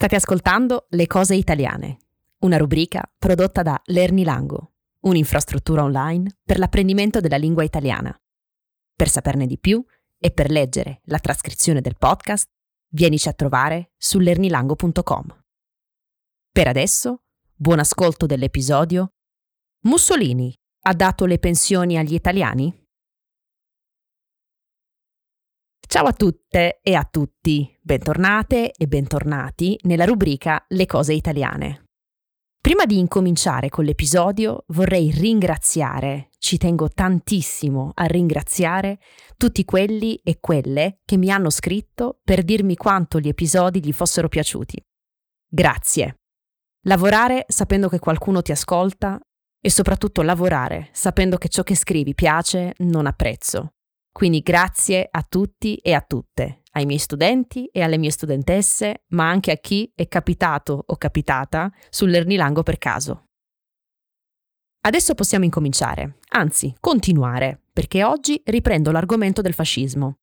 State 0.00 0.16
ascoltando 0.16 0.86
Le 0.88 1.06
cose 1.06 1.34
italiane, 1.34 1.98
una 2.38 2.56
rubrica 2.56 3.02
prodotta 3.18 3.60
da 3.60 3.78
Lernilango, 3.84 4.72
un'infrastruttura 5.00 5.82
online 5.82 6.38
per 6.42 6.58
l'apprendimento 6.58 7.20
della 7.20 7.36
lingua 7.36 7.64
italiana. 7.64 8.18
Per 8.96 9.10
saperne 9.10 9.44
di 9.44 9.58
più 9.58 9.84
e 10.16 10.30
per 10.30 10.50
leggere 10.50 11.02
la 11.04 11.18
trascrizione 11.18 11.82
del 11.82 11.98
podcast, 11.98 12.48
vienici 12.88 13.28
a 13.28 13.34
trovare 13.34 13.92
su 13.98 14.18
lernilango.com. 14.20 15.44
Per 16.50 16.66
adesso, 16.66 17.24
buon 17.54 17.80
ascolto 17.80 18.24
dell'episodio 18.24 19.12
Mussolini 19.80 20.58
ha 20.84 20.94
dato 20.94 21.26
le 21.26 21.38
pensioni 21.38 21.98
agli 21.98 22.14
italiani? 22.14 22.74
Ciao 25.92 26.04
a 26.04 26.12
tutte 26.12 26.78
e 26.84 26.94
a 26.94 27.02
tutti, 27.02 27.68
bentornate 27.82 28.70
e 28.70 28.86
bentornati 28.86 29.76
nella 29.82 30.04
rubrica 30.04 30.64
Le 30.68 30.86
cose 30.86 31.14
italiane. 31.14 31.86
Prima 32.60 32.86
di 32.86 33.00
incominciare 33.00 33.70
con 33.70 33.84
l'episodio 33.84 34.62
vorrei 34.68 35.10
ringraziare, 35.10 36.28
ci 36.38 36.58
tengo 36.58 36.88
tantissimo 36.90 37.90
a 37.92 38.04
ringraziare 38.04 39.00
tutti 39.36 39.64
quelli 39.64 40.14
e 40.22 40.38
quelle 40.38 41.00
che 41.04 41.16
mi 41.16 41.28
hanno 41.28 41.50
scritto 41.50 42.20
per 42.22 42.44
dirmi 42.44 42.76
quanto 42.76 43.18
gli 43.18 43.26
episodi 43.26 43.84
gli 43.84 43.92
fossero 43.92 44.28
piaciuti. 44.28 44.80
Grazie. 45.44 46.20
Lavorare 46.86 47.46
sapendo 47.48 47.88
che 47.88 47.98
qualcuno 47.98 48.42
ti 48.42 48.52
ascolta 48.52 49.18
e 49.60 49.68
soprattutto 49.68 50.22
lavorare 50.22 50.90
sapendo 50.92 51.36
che 51.36 51.48
ciò 51.48 51.64
che 51.64 51.74
scrivi 51.74 52.14
piace 52.14 52.74
non 52.76 53.06
ha 53.06 53.12
prezzo. 53.12 53.72
Quindi 54.12 54.40
grazie 54.40 55.06
a 55.10 55.24
tutti 55.26 55.76
e 55.76 55.92
a 55.92 56.00
tutte, 56.00 56.62
ai 56.72 56.84
miei 56.84 56.98
studenti 56.98 57.66
e 57.66 57.82
alle 57.82 57.98
mie 57.98 58.10
studentesse, 58.10 59.04
ma 59.08 59.28
anche 59.28 59.52
a 59.52 59.56
chi 59.56 59.90
è 59.94 60.08
capitato 60.08 60.82
o 60.86 60.96
capitata 60.96 61.72
sull'Ernilango 61.88 62.62
per 62.62 62.78
caso. 62.78 63.26
Adesso 64.82 65.14
possiamo 65.14 65.44
incominciare, 65.44 66.18
anzi 66.30 66.74
continuare, 66.80 67.60
perché 67.72 68.02
oggi 68.02 68.40
riprendo 68.46 68.90
l'argomento 68.90 69.42
del 69.42 69.52
fascismo. 69.52 70.16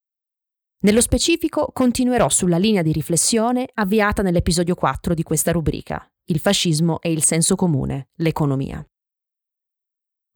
Nello 0.80 1.02
specifico 1.02 1.70
continuerò 1.72 2.30
sulla 2.30 2.58
linea 2.58 2.82
di 2.82 2.92
riflessione 2.92 3.68
avviata 3.74 4.22
nell'episodio 4.22 4.76
4 4.76 5.14
di 5.14 5.24
questa 5.24 5.52
rubrica, 5.52 6.08
il 6.26 6.40
fascismo 6.40 7.02
e 7.02 7.12
il 7.12 7.24
senso 7.24 7.56
comune, 7.56 8.10
l'economia. 8.18 8.86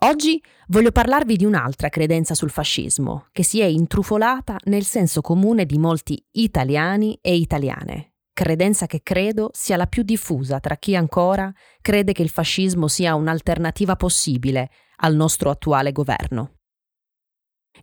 Oggi 0.03 0.41
voglio 0.69 0.91
parlarvi 0.91 1.35
di 1.35 1.45
un'altra 1.45 1.89
credenza 1.89 2.33
sul 2.33 2.49
fascismo, 2.49 3.27
che 3.31 3.43
si 3.43 3.59
è 3.59 3.65
intrufolata 3.65 4.55
nel 4.63 4.83
senso 4.83 5.21
comune 5.21 5.67
di 5.67 5.77
molti 5.77 6.25
italiani 6.31 7.19
e 7.21 7.35
italiane, 7.35 8.13
credenza 8.33 8.87
che 8.87 9.03
credo 9.03 9.51
sia 9.53 9.77
la 9.77 9.85
più 9.85 10.01
diffusa 10.01 10.59
tra 10.59 10.75
chi 10.77 10.95
ancora 10.95 11.53
crede 11.81 12.13
che 12.13 12.23
il 12.23 12.29
fascismo 12.29 12.87
sia 12.87 13.13
un'alternativa 13.13 13.95
possibile 13.95 14.71
al 14.97 15.13
nostro 15.13 15.51
attuale 15.51 15.91
governo. 15.91 16.55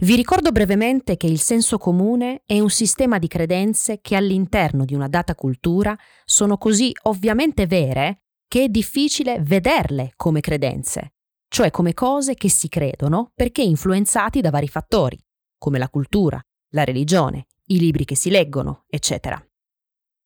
Vi 0.01 0.17
ricordo 0.17 0.51
brevemente 0.51 1.17
che 1.17 1.29
il 1.29 1.39
senso 1.39 1.79
comune 1.79 2.43
è 2.47 2.59
un 2.59 2.71
sistema 2.71 3.19
di 3.19 3.29
credenze 3.29 4.01
che 4.01 4.17
all'interno 4.17 4.85
di 4.85 4.95
una 4.95 5.07
data 5.07 5.37
cultura 5.37 5.97
sono 6.25 6.59
così 6.59 6.91
ovviamente 7.03 7.69
vere 7.69 8.23
che 8.49 8.65
è 8.65 8.69
difficile 8.69 9.39
vederle 9.41 10.15
come 10.17 10.41
credenze 10.41 11.13
cioè 11.49 11.71
come 11.71 11.95
cose 11.95 12.35
che 12.35 12.49
si 12.49 12.69
credono 12.69 13.33
perché 13.35 13.63
influenzati 13.63 14.41
da 14.41 14.51
vari 14.51 14.69
fattori, 14.69 15.19
come 15.59 15.79
la 15.79 15.89
cultura, 15.89 16.41
la 16.73 16.85
religione, 16.85 17.47
i 17.67 17.79
libri 17.79 18.05
che 18.05 18.15
si 18.15 18.31
leggono, 18.31 18.85
eccetera. 18.89 19.43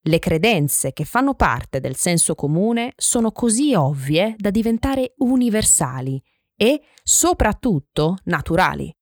Le 0.04 0.18
credenze 0.18 0.92
che 0.92 1.04
fanno 1.04 1.34
parte 1.34 1.78
del 1.78 1.94
senso 1.94 2.34
comune 2.34 2.92
sono 2.96 3.30
così 3.30 3.72
ovvie 3.74 4.34
da 4.36 4.50
diventare 4.50 5.14
universali 5.18 6.20
e, 6.56 6.82
soprattutto, 7.02 8.16
naturali, 8.24 8.92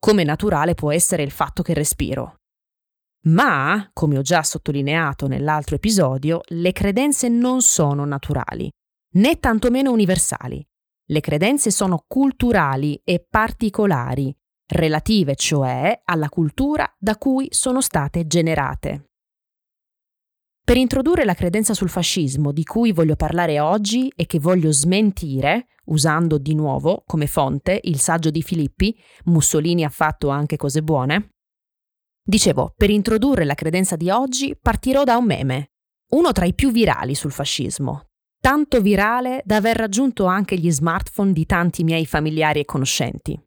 come 0.00 0.24
naturale 0.24 0.74
può 0.74 0.92
essere 0.92 1.22
il 1.22 1.30
fatto 1.30 1.62
che 1.62 1.74
respiro. 1.74 2.40
Ma, 3.26 3.88
come 3.92 4.18
ho 4.18 4.22
già 4.22 4.42
sottolineato 4.42 5.26
nell'altro 5.28 5.76
episodio, 5.76 6.40
le 6.46 6.72
credenze 6.72 7.28
non 7.28 7.62
sono 7.62 8.04
naturali, 8.04 8.68
né 9.14 9.38
tantomeno 9.38 9.92
universali, 9.92 10.64
le 11.10 11.20
credenze 11.20 11.70
sono 11.70 12.04
culturali 12.06 13.00
e 13.04 13.24
particolari, 13.28 14.34
relative 14.66 15.34
cioè 15.36 16.00
alla 16.04 16.28
cultura 16.28 16.90
da 16.98 17.16
cui 17.16 17.48
sono 17.50 17.80
state 17.80 18.26
generate. 18.26 19.04
Per 20.62 20.76
introdurre 20.76 21.24
la 21.24 21.32
credenza 21.32 21.72
sul 21.72 21.88
fascismo 21.88 22.52
di 22.52 22.62
cui 22.62 22.92
voglio 22.92 23.16
parlare 23.16 23.58
oggi 23.58 24.12
e 24.14 24.26
che 24.26 24.38
voglio 24.38 24.70
smentire, 24.70 25.68
usando 25.86 26.36
di 26.36 26.54
nuovo 26.54 27.04
come 27.06 27.26
fonte 27.26 27.80
il 27.84 27.98
saggio 27.98 28.28
di 28.28 28.42
Filippi, 28.42 28.94
Mussolini 29.24 29.84
ha 29.84 29.88
fatto 29.88 30.28
anche 30.28 30.58
cose 30.58 30.82
buone, 30.82 31.30
dicevo, 32.22 32.74
per 32.76 32.90
introdurre 32.90 33.46
la 33.46 33.54
credenza 33.54 33.96
di 33.96 34.10
oggi 34.10 34.54
partirò 34.60 35.04
da 35.04 35.16
un 35.16 35.24
meme, 35.24 35.70
uno 36.10 36.32
tra 36.32 36.44
i 36.44 36.52
più 36.52 36.70
virali 36.70 37.14
sul 37.14 37.32
fascismo, 37.32 38.07
tanto 38.40 38.80
virale 38.80 39.42
da 39.44 39.56
aver 39.56 39.76
raggiunto 39.76 40.26
anche 40.26 40.56
gli 40.56 40.70
smartphone 40.70 41.32
di 41.32 41.46
tanti 41.46 41.84
miei 41.84 42.06
familiari 42.06 42.60
e 42.60 42.64
conoscenti. 42.64 43.40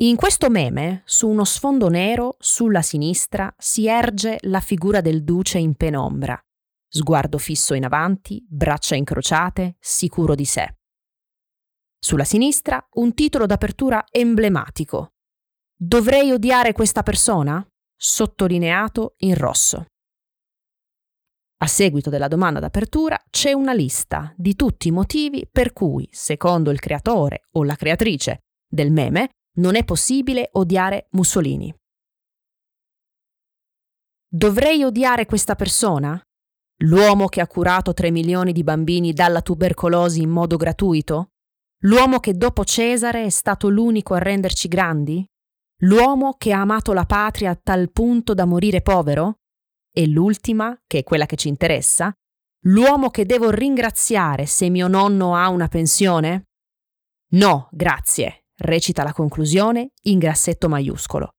In 0.00 0.16
questo 0.16 0.50
meme, 0.50 1.02
su 1.06 1.26
uno 1.26 1.44
sfondo 1.44 1.88
nero, 1.88 2.36
sulla 2.38 2.82
sinistra, 2.82 3.54
si 3.56 3.86
erge 3.86 4.36
la 4.42 4.60
figura 4.60 5.00
del 5.00 5.24
duce 5.24 5.56
in 5.56 5.74
penombra, 5.74 6.38
sguardo 6.86 7.38
fisso 7.38 7.72
in 7.72 7.84
avanti, 7.84 8.44
braccia 8.46 8.94
incrociate, 8.94 9.76
sicuro 9.80 10.34
di 10.34 10.44
sé. 10.44 10.76
Sulla 11.98 12.24
sinistra 12.24 12.86
un 12.94 13.14
titolo 13.14 13.46
d'apertura 13.46 14.04
emblematico. 14.10 15.14
Dovrei 15.74 16.30
odiare 16.30 16.72
questa 16.72 17.02
persona? 17.02 17.66
Sottolineato 17.96 19.14
in 19.20 19.34
rosso. 19.34 19.86
A 21.58 21.66
seguito 21.66 22.10
della 22.10 22.28
domanda 22.28 22.60
d'apertura 22.60 23.18
c'è 23.30 23.52
una 23.52 23.72
lista 23.72 24.32
di 24.36 24.54
tutti 24.56 24.88
i 24.88 24.90
motivi 24.90 25.48
per 25.50 25.72
cui, 25.72 26.06
secondo 26.12 26.70
il 26.70 26.80
creatore 26.80 27.44
o 27.52 27.64
la 27.64 27.76
creatrice 27.76 28.40
del 28.68 28.92
meme, 28.92 29.30
non 29.56 29.74
è 29.74 29.82
possibile 29.82 30.50
odiare 30.52 31.06
Mussolini. 31.12 31.74
Dovrei 34.28 34.84
odiare 34.84 35.24
questa 35.24 35.54
persona? 35.54 36.20
L'uomo 36.80 37.26
che 37.28 37.40
ha 37.40 37.46
curato 37.46 37.94
3 37.94 38.10
milioni 38.10 38.52
di 38.52 38.62
bambini 38.62 39.14
dalla 39.14 39.40
tubercolosi 39.40 40.20
in 40.20 40.28
modo 40.28 40.56
gratuito? 40.56 41.28
L'uomo 41.84 42.20
che 42.20 42.34
dopo 42.34 42.64
Cesare 42.64 43.24
è 43.24 43.30
stato 43.30 43.70
l'unico 43.70 44.12
a 44.12 44.18
renderci 44.18 44.68
grandi? 44.68 45.24
L'uomo 45.84 46.34
che 46.36 46.52
ha 46.52 46.60
amato 46.60 46.92
la 46.92 47.06
patria 47.06 47.50
a 47.50 47.58
tal 47.62 47.90
punto 47.90 48.34
da 48.34 48.44
morire 48.44 48.82
povero? 48.82 49.38
E 49.98 50.06
l'ultima, 50.06 50.78
che 50.86 50.98
è 50.98 51.02
quella 51.04 51.24
che 51.24 51.36
ci 51.36 51.48
interessa, 51.48 52.12
l'uomo 52.64 53.08
che 53.08 53.24
devo 53.24 53.48
ringraziare 53.48 54.44
se 54.44 54.68
mio 54.68 54.88
nonno 54.88 55.34
ha 55.34 55.48
una 55.48 55.68
pensione? 55.68 56.48
No, 57.30 57.70
grazie, 57.72 58.44
recita 58.58 59.02
la 59.02 59.14
conclusione 59.14 59.92
in 60.02 60.18
grassetto 60.18 60.68
maiuscolo. 60.68 61.30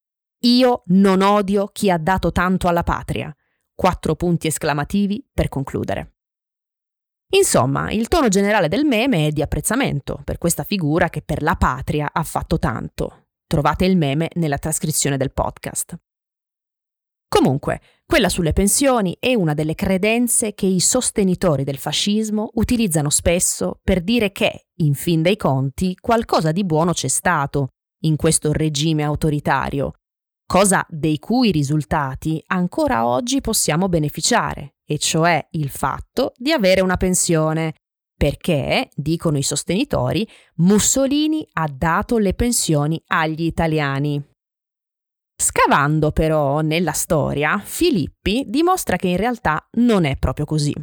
Io 0.46 0.82
non 0.88 1.22
odio 1.22 1.68
chi 1.68 1.92
ha 1.92 2.00
dato 2.00 2.32
tanto 2.32 2.68
alla 2.68 2.82
patria. 2.82 3.32
Quattro 3.76 4.16
punti 4.16 4.48
esclamativi 4.48 5.24
per 5.32 5.50
concludere. 5.50 6.16
Insomma, 7.36 7.92
il 7.92 8.08
tono 8.08 8.28
generale 8.28 8.70
del 8.70 8.86
meme 8.86 9.28
è 9.28 9.32
di 9.32 9.44
apprezzamento 9.44 10.22
per 10.24 10.40
questa 10.40 10.64
figura 10.64 11.10
che 11.10 11.22
per 11.22 11.44
la 11.44 11.56
patria 11.56 12.10
ha 12.12 12.24
fatto 12.24 12.58
tanto. 12.58 13.28
Trovate 13.46 13.86
il 13.86 13.98
meme 13.98 14.30
nella 14.34 14.58
trascrizione 14.58 15.16
del 15.18 15.32
podcast. 15.32 15.96
Comunque, 17.28 17.82
quella 18.06 18.30
sulle 18.30 18.54
pensioni 18.54 19.18
è 19.20 19.34
una 19.34 19.54
delle 19.54 19.76
credenze 19.76 20.54
che 20.54 20.66
i 20.66 20.80
sostenitori 20.80 21.66
del 21.66 21.78
fascismo 21.78 22.52
utilizzano 22.54 23.10
spesso 23.10 23.80
per 23.84 24.02
dire 24.02 24.32
che, 24.32 24.68
in 24.78 24.94
fin 24.94 25.22
dei 25.22 25.36
conti, 25.36 25.96
qualcosa 26.00 26.52
di 26.54 26.64
buono 26.64 26.94
c'è 26.94 27.10
stato 27.10 27.68
in 28.04 28.16
questo 28.16 28.54
regime 28.54 29.04
autoritario, 29.04 29.94
cosa 30.46 30.86
dei 30.88 31.20
cui 31.20 31.52
risultati 31.52 32.42
ancora 32.48 33.06
oggi 33.06 33.42
possiamo 33.42 33.90
beneficiare, 33.90 34.76
e 34.86 34.98
cioè 34.98 35.46
il 35.52 35.70
fatto 35.70 36.32
di 36.38 36.54
avere 36.54 36.80
una 36.80 36.96
pensione, 36.96 37.74
perché, 38.16 38.90
dicono 38.96 39.38
i 39.38 39.44
sostenitori, 39.44 40.28
Mussolini 40.56 41.46
ha 41.54 41.68
dato 41.72 42.18
le 42.18 42.34
pensioni 42.34 43.02
agli 43.08 43.44
italiani. 43.44 44.24
Scavando 45.40 46.12
però 46.12 46.62
nella 46.62 46.94
storia, 46.94 47.62
Filippi 47.64 48.46
dimostra 48.48 48.98
che 48.98 49.08
in 49.08 49.18
realtà 49.18 49.64
non 49.74 50.04
è 50.04 50.18
proprio 50.18 50.46
così. 50.46 50.74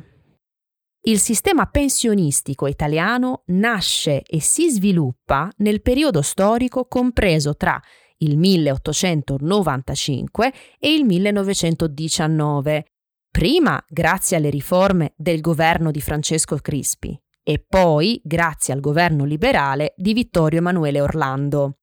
Il 1.07 1.19
sistema 1.19 1.67
pensionistico 1.67 2.69
italiano 2.69 3.43
nasce 3.47 4.23
e 4.23 4.41
si 4.41 4.71
sviluppa 4.71 5.51
nel 5.59 5.83
periodo 5.83 6.23
storico 6.23 6.87
compreso 6.87 7.57
tra 7.57 7.79
il 8.19 8.39
1895 8.39 10.53
e 10.79 10.95
il 10.95 11.05
1919, 11.05 12.87
prima 13.31 13.85
grazie 13.89 14.37
alle 14.37 14.51
riforme 14.51 15.15
del 15.17 15.41
governo 15.41 15.91
di 15.91 16.01
Francesco 16.01 16.55
Crispi 16.57 17.21
e 17.43 17.65
poi 17.69 18.21
grazie 18.25 18.73
al 18.73 18.79
governo 18.81 19.25
liberale 19.25 19.95
di 19.97 20.15
Vittorio 20.15 20.61
Emanuele 20.61 21.01
Orlando. 21.01 21.79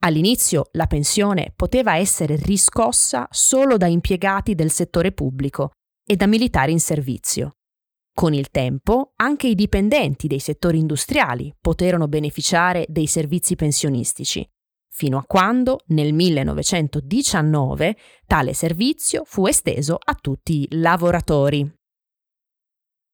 All'inizio 0.00 0.68
la 0.72 0.86
pensione 0.86 1.52
poteva 1.56 1.96
essere 1.96 2.36
riscossa 2.36 3.26
solo 3.30 3.76
da 3.76 3.86
impiegati 3.86 4.54
del 4.54 4.70
settore 4.70 5.10
pubblico 5.10 5.72
e 6.06 6.14
da 6.14 6.26
militari 6.26 6.70
in 6.70 6.80
servizio. 6.80 7.56
Con 8.14 8.32
il 8.32 8.50
tempo 8.50 9.12
anche 9.16 9.48
i 9.48 9.54
dipendenti 9.54 10.26
dei 10.28 10.38
settori 10.38 10.78
industriali 10.78 11.54
poterono 11.60 12.06
beneficiare 12.06 12.84
dei 12.88 13.06
servizi 13.06 13.56
pensionistici, 13.56 14.48
fino 14.88 15.18
a 15.18 15.24
quando 15.24 15.80
nel 15.88 16.12
1919 16.12 17.96
tale 18.26 18.54
servizio 18.54 19.22
fu 19.24 19.46
esteso 19.46 19.98
a 20.02 20.14
tutti 20.14 20.62
i 20.62 20.68
lavoratori. 20.70 21.72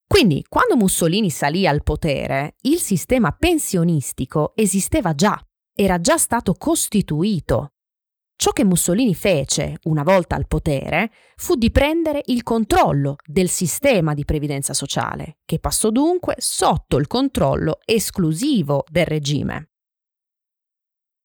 Quindi, 0.06 0.44
quando 0.48 0.76
Mussolini 0.76 1.30
salì 1.30 1.66
al 1.66 1.82
potere, 1.82 2.54
il 2.62 2.78
sistema 2.78 3.32
pensionistico 3.32 4.52
esisteva 4.54 5.14
già, 5.14 5.38
era 5.74 6.00
già 6.00 6.16
stato 6.16 6.54
costituito 6.54 7.74
Ciò 8.36 8.50
che 8.50 8.64
Mussolini 8.64 9.14
fece 9.14 9.78
una 9.84 10.02
volta 10.02 10.34
al 10.34 10.46
potere 10.46 11.10
fu 11.36 11.54
di 11.54 11.70
prendere 11.70 12.20
il 12.26 12.42
controllo 12.42 13.16
del 13.24 13.48
sistema 13.48 14.12
di 14.12 14.24
previdenza 14.24 14.74
sociale, 14.74 15.38
che 15.44 15.60
passò 15.60 15.90
dunque 15.90 16.34
sotto 16.38 16.96
il 16.96 17.06
controllo 17.06 17.78
esclusivo 17.84 18.84
del 18.90 19.06
regime. 19.06 19.70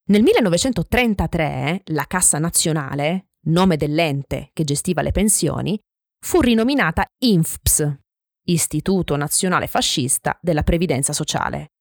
Nel 0.10 0.22
1933 0.22 1.81
la 1.86 2.06
Cassa 2.06 2.38
Nazionale, 2.38 3.31
nome 3.48 3.75
dell'ente 3.75 4.51
che 4.54 4.63
gestiva 4.63 5.01
le 5.01 5.12
pensioni, 5.12 5.80
fu 6.24 6.42
rinominata 6.42 7.06
INFPS, 7.24 7.98
Istituto 8.46 9.16
Nazionale 9.16 9.68
Fascista 9.68 10.38
della 10.42 10.63
Previdenza 10.63 11.13
Sociale. 11.13 11.72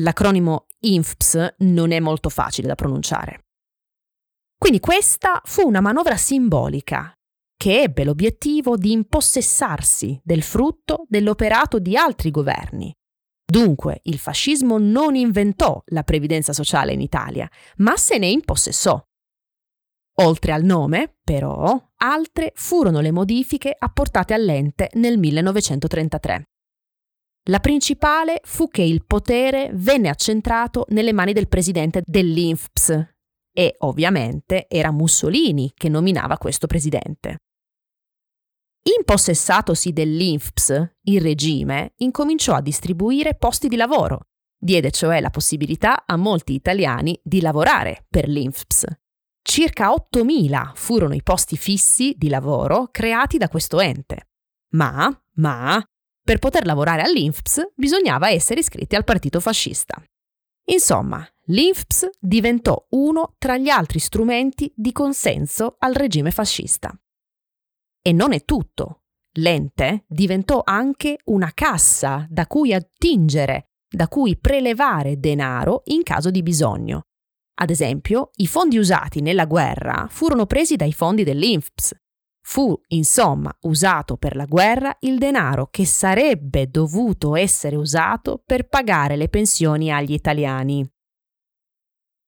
L'acronimo 0.00 0.66
INFPS 0.80 1.54
non 1.58 1.90
è 1.90 1.98
molto 1.98 2.28
facile 2.28 2.68
da 2.68 2.74
pronunciare. 2.74 3.44
Quindi 4.56 4.80
questa 4.80 5.40
fu 5.44 5.66
una 5.66 5.80
manovra 5.80 6.16
simbolica 6.16 7.12
che 7.56 7.82
ebbe 7.82 8.04
l'obiettivo 8.04 8.76
di 8.76 8.92
impossessarsi 8.92 10.20
del 10.22 10.42
frutto 10.42 11.04
dell'operato 11.08 11.80
di 11.80 11.96
altri 11.96 12.30
governi. 12.30 12.92
Dunque 13.44 14.00
il 14.04 14.18
fascismo 14.18 14.78
non 14.78 15.16
inventò 15.16 15.82
la 15.86 16.04
previdenza 16.04 16.52
sociale 16.52 16.92
in 16.92 17.00
Italia, 17.00 17.50
ma 17.78 17.96
se 17.96 18.18
ne 18.18 18.28
impossessò. 18.28 19.02
Oltre 20.20 20.52
al 20.52 20.64
nome, 20.64 21.16
però, 21.24 21.90
altre 21.96 22.52
furono 22.54 23.00
le 23.00 23.10
modifiche 23.10 23.74
apportate 23.76 24.34
all'ente 24.34 24.90
nel 24.94 25.18
1933. 25.18 26.44
La 27.48 27.60
principale 27.60 28.40
fu 28.44 28.68
che 28.68 28.82
il 28.82 29.04
potere 29.06 29.70
venne 29.72 30.10
accentrato 30.10 30.84
nelle 30.90 31.14
mani 31.14 31.32
del 31.32 31.48
presidente 31.48 32.02
dell'INFPS, 32.04 33.14
e 33.50 33.74
ovviamente 33.78 34.66
era 34.68 34.92
Mussolini 34.92 35.72
che 35.74 35.88
nominava 35.88 36.36
questo 36.36 36.66
presidente. 36.66 37.38
Impossessatosi 38.98 39.92
dell'INFPS, 39.92 40.96
il 41.04 41.20
regime 41.22 41.94
incominciò 41.96 42.54
a 42.54 42.60
distribuire 42.60 43.34
posti 43.34 43.68
di 43.68 43.76
lavoro, 43.76 44.26
diede 44.58 44.90
cioè 44.90 45.18
la 45.20 45.30
possibilità 45.30 46.04
a 46.04 46.16
molti 46.16 46.52
italiani 46.52 47.18
di 47.22 47.40
lavorare 47.40 48.04
per 48.10 48.28
l'INFPS. 48.28 48.84
Circa 49.40 49.88
8.000 49.88 50.72
furono 50.74 51.14
i 51.14 51.22
posti 51.22 51.56
fissi 51.56 52.14
di 52.14 52.28
lavoro 52.28 52.88
creati 52.90 53.38
da 53.38 53.48
questo 53.48 53.80
ente. 53.80 54.28
Ma, 54.72 55.10
ma, 55.36 55.82
per 56.28 56.40
poter 56.40 56.66
lavorare 56.66 57.00
all'INFPS 57.00 57.70
bisognava 57.74 58.28
essere 58.28 58.60
iscritti 58.60 58.94
al 58.94 59.02
partito 59.02 59.40
fascista. 59.40 59.98
Insomma, 60.66 61.26
l'INFPS 61.46 62.10
diventò 62.20 62.86
uno 62.90 63.32
tra 63.38 63.56
gli 63.56 63.70
altri 63.70 63.98
strumenti 63.98 64.70
di 64.76 64.92
consenso 64.92 65.76
al 65.78 65.94
regime 65.94 66.30
fascista. 66.30 66.94
E 68.02 68.12
non 68.12 68.34
è 68.34 68.44
tutto. 68.44 69.04
L'ente 69.38 70.04
diventò 70.06 70.60
anche 70.62 71.16
una 71.24 71.50
cassa 71.54 72.26
da 72.28 72.46
cui 72.46 72.74
attingere, 72.74 73.70
da 73.88 74.06
cui 74.06 74.36
prelevare 74.36 75.18
denaro 75.18 75.80
in 75.86 76.02
caso 76.02 76.30
di 76.30 76.42
bisogno. 76.42 77.04
Ad 77.60 77.70
esempio, 77.70 78.32
i 78.34 78.46
fondi 78.46 78.76
usati 78.76 79.22
nella 79.22 79.46
guerra 79.46 80.06
furono 80.10 80.44
presi 80.44 80.76
dai 80.76 80.92
fondi 80.92 81.24
dell'INFPS. 81.24 81.94
Fu, 82.50 82.74
insomma, 82.88 83.54
usato 83.64 84.16
per 84.16 84.34
la 84.34 84.46
guerra 84.46 84.96
il 85.00 85.18
denaro 85.18 85.68
che 85.70 85.84
sarebbe 85.84 86.70
dovuto 86.70 87.36
essere 87.36 87.76
usato 87.76 88.42
per 88.42 88.68
pagare 88.68 89.16
le 89.16 89.28
pensioni 89.28 89.92
agli 89.92 90.14
italiani. 90.14 90.90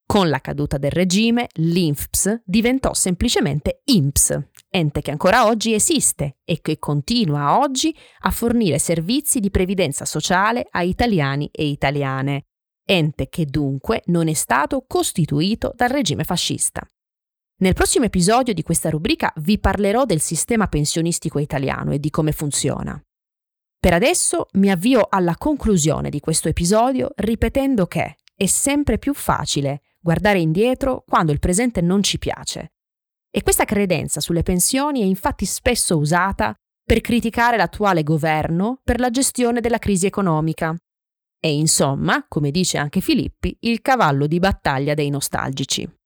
Con 0.05 0.29
la 0.29 0.41
caduta 0.41 0.77
del 0.77 0.91
regime, 0.91 1.47
l'INFPS 1.55 2.43
diventò 2.45 2.93
semplicemente 2.93 3.81
INPS, 3.85 4.39
ente 4.69 5.01
che 5.01 5.11
ancora 5.11 5.47
oggi 5.47 5.73
esiste 5.73 6.37
e 6.45 6.61
che 6.61 6.79
continua 6.79 7.59
oggi 7.59 7.97
a 8.25 8.31
fornire 8.31 8.79
servizi 8.79 9.41
di 9.41 9.51
previdenza 9.51 10.05
sociale 10.05 10.67
a 10.71 10.83
italiani 10.83 11.49
e 11.51 11.65
italiane, 11.65 12.45
ente 12.85 13.31
che 13.31 13.47
dunque 13.47 14.03
non 14.07 14.29
è 14.29 14.35
stato 14.35 14.85
costituito 14.87 15.73
dal 15.75 15.89
regime 15.89 16.25
fascista. 16.25 16.87
Nel 17.61 17.75
prossimo 17.75 18.07
episodio 18.07 18.55
di 18.55 18.63
questa 18.63 18.89
rubrica 18.89 19.31
vi 19.37 19.59
parlerò 19.59 20.07
del 20.07 20.23
sistema 20.23 20.67
pensionistico 20.67 21.39
italiano 21.39 21.93
e 21.93 21.99
di 21.99 22.09
come 22.09 22.33
funziona. 22.33 22.99
Per 23.79 23.93
adesso 23.93 24.47
mi 24.53 24.71
avvio 24.71 25.07
alla 25.11 25.37
conclusione 25.37 26.09
di 26.09 26.21
questo 26.21 26.49
episodio 26.49 27.11
ripetendo 27.17 27.87
che 27.87 28.17
è 28.35 28.47
sempre 28.47 28.97
più 28.97 29.13
facile 29.13 29.83
guardare 30.01 30.41
indietro 30.41 31.05
quando 31.07 31.33
il 31.33 31.39
presente 31.39 31.83
non 31.83 32.03
ci 32.03 32.19
piace. 32.19 32.73
E 33.31 33.43
questa 33.43 33.67
credenza 33.67 34.21
sulle 34.21 34.43
pensioni 34.43 35.03
è 35.03 35.05
infatti 35.05 35.45
spesso 35.45 35.99
usata 35.99 36.55
per 36.83 37.03
criticare 37.03 37.59
l'attuale 37.59 38.03
governo 38.03 38.81
per 38.83 38.99
la 39.01 39.11
gestione 39.11 39.61
della 39.61 39.79
crisi 39.79 40.07
economica. 40.07 40.75
È 41.39 41.47
insomma, 41.47 42.25
come 42.27 42.51
dice 42.51 42.79
anche 42.79 43.03
Filippi, 43.03 43.55
il 43.61 43.83
cavallo 43.83 44.27
di 44.27 44.39
battaglia 44.39 44.95
dei 44.95 45.11
nostalgici. 45.11 46.00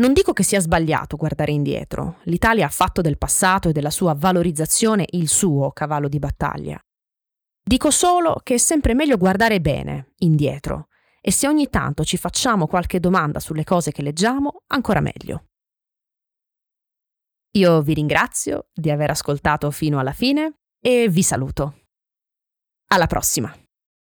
Non 0.00 0.14
dico 0.14 0.32
che 0.32 0.42
sia 0.42 0.60
sbagliato 0.60 1.18
guardare 1.18 1.52
indietro, 1.52 2.20
l'Italia 2.22 2.64
ha 2.64 2.70
fatto 2.70 3.02
del 3.02 3.18
passato 3.18 3.68
e 3.68 3.72
della 3.72 3.90
sua 3.90 4.14
valorizzazione 4.14 5.04
il 5.10 5.28
suo 5.28 5.72
cavallo 5.72 6.08
di 6.08 6.18
battaglia. 6.18 6.80
Dico 7.62 7.90
solo 7.90 8.40
che 8.42 8.54
è 8.54 8.58
sempre 8.58 8.94
meglio 8.94 9.18
guardare 9.18 9.60
bene, 9.60 10.14
indietro, 10.20 10.88
e 11.20 11.30
se 11.30 11.46
ogni 11.46 11.68
tanto 11.68 12.02
ci 12.02 12.16
facciamo 12.16 12.66
qualche 12.66 12.98
domanda 12.98 13.40
sulle 13.40 13.62
cose 13.62 13.92
che 13.92 14.00
leggiamo, 14.00 14.62
ancora 14.68 15.00
meglio. 15.00 15.48
Io 17.58 17.82
vi 17.82 17.92
ringrazio 17.92 18.68
di 18.72 18.90
aver 18.90 19.10
ascoltato 19.10 19.70
fino 19.70 19.98
alla 19.98 20.14
fine 20.14 20.60
e 20.80 21.10
vi 21.10 21.22
saluto. 21.22 21.88
Alla 22.86 23.06
prossima! 23.06 23.54